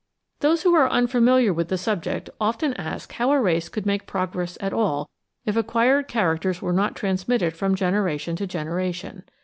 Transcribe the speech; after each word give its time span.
Those 0.39 0.63
who 0.63 0.73
are 0.73 0.89
unfamiliar 0.89 1.53
with 1.53 1.67
the 1.67 1.77
subject 1.77 2.27
often 2.39 2.73
ask 2.73 3.11
how 3.13 3.29
a 3.31 3.39
race 3.39 3.69
could 3.69 3.85
make 3.85 4.07
progress 4.07 4.57
at 4.59 4.73
all 4.73 5.11
if 5.45 5.55
acquired 5.55 6.07
characters 6.07 6.59
were 6.59 6.73
not 6.73 6.95
transmitted 6.95 7.55
from 7.55 7.75
generation 7.75 8.35
to 8.37 8.47
generation. 8.47 9.21